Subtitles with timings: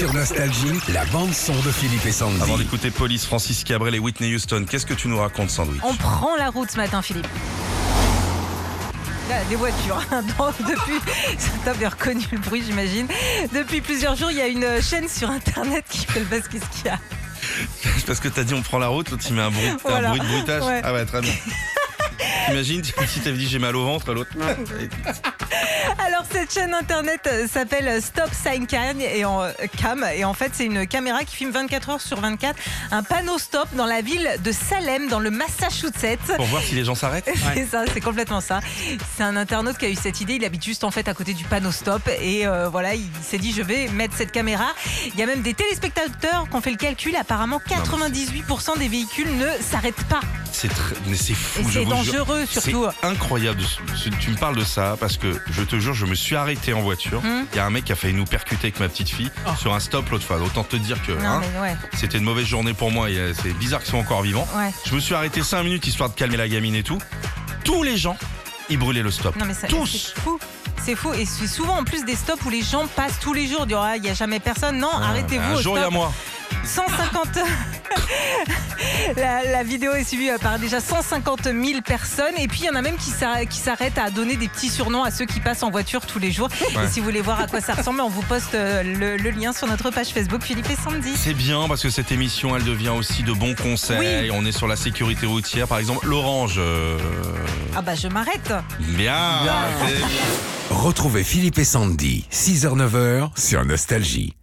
[0.00, 2.40] Sur Nostalgie, la bande-son de Philippe et Sandy.
[2.40, 5.94] Avant d'écouter Police, Francis Cabrel et Whitney Houston, qu'est-ce que tu nous racontes, Sandwich On
[5.94, 7.26] prend la route ce matin, Philippe.
[9.28, 10.00] Là, des voitures.
[10.38, 10.94] Donc, depuis,
[11.66, 13.08] t'as bien reconnu le bruit, j'imagine.
[13.52, 16.44] Depuis plusieurs jours, il y a une chaîne sur Internet qui fait le buzz.
[16.50, 16.98] Qu'est-ce qu'il y a?
[18.06, 20.08] Parce que t'as dit on prend la route, l'autre il met un bruit, t'as Voilà.
[20.08, 20.62] un bruit de bruitage.
[20.62, 20.80] Ouais.
[20.82, 21.32] Ah ouais, très bien.
[22.50, 24.30] Imagine si t'avais dit j'ai mal au ventre, l'autre.
[25.98, 29.50] Alors cette chaîne internet euh, s'appelle Stop Sign Cam et en, euh,
[29.80, 32.56] Cam et en fait c'est une caméra qui filme 24 heures sur 24
[32.92, 36.36] un panneau stop dans la ville de Salem dans le Massachusetts.
[36.36, 37.30] Pour voir si les gens s'arrêtent.
[37.54, 38.60] C'est ça, c'est complètement ça.
[39.16, 40.34] C'est un internaute qui a eu cette idée.
[40.34, 43.38] Il habite juste en fait à côté du panneau stop et euh, voilà, il s'est
[43.38, 44.66] dit je vais mettre cette caméra.
[45.06, 47.14] Il y a même des téléspectateurs qui ont fait le calcul.
[47.16, 50.20] Apparemment, 98% des véhicules ne s'arrêtent pas.
[50.52, 50.94] C'est très...
[51.06, 51.60] mais c'est fou.
[51.60, 52.09] Et je vous jure.
[52.18, 52.86] Dangereux surtout.
[53.00, 53.60] C'est incroyable.
[54.20, 56.80] Tu me parles de ça parce que je te jure, je me suis arrêté en
[56.80, 57.20] voiture.
[57.24, 57.46] Hum.
[57.52, 59.74] Il y a un mec qui a failli nous percuter avec ma petite fille sur
[59.74, 60.38] un stop l'autre fois.
[60.38, 63.10] Autant te dire que hein, ouais, c'était une mauvaise journée pour moi.
[63.10, 64.46] et, euh, C'est bizarre qu'ils soient encore vivants.
[64.56, 64.70] ouais.
[64.86, 66.98] Je me suis arrêté 5 minutes histoire de calmer la gamine et tout.
[67.64, 68.16] Tous les gens,
[68.68, 69.36] ils brûlaient le stop.
[69.36, 70.38] Non mais ça- Tous c'est fou.
[70.82, 73.46] C'est fou et c'est souvent en plus des stops où les gens passent tous les
[73.46, 73.66] jours.
[73.76, 74.78] Ah, il n'y a jamais personne.
[74.78, 75.56] Non, arrêtez-vous.
[75.58, 76.10] Un jour, il y a moi.
[76.64, 77.38] 150.
[79.16, 82.34] la, la vidéo est suivie par déjà 150 000 personnes.
[82.38, 85.10] Et puis, il y en a même qui s'arrêtent à donner des petits surnoms à
[85.10, 86.48] ceux qui passent en voiture tous les jours.
[86.76, 86.84] Ouais.
[86.84, 89.30] Et si vous voulez voir à quoi ça ressemble, on vous poste euh, le, le
[89.30, 91.12] lien sur notre page Facebook Philippe et Sandy.
[91.16, 93.98] C'est bien parce que cette émission, elle devient aussi de bons conseils.
[93.98, 94.30] Oui.
[94.32, 95.66] On est sur la sécurité routière.
[95.68, 96.56] Par exemple, l'orange.
[96.58, 96.98] euh,
[97.76, 98.52] Ah bah, je m'arrête.
[98.80, 99.40] Bien.
[99.86, 104.34] C'est- Retrouvez Philippe et Sandy, 6h-9h sur Nostalgie.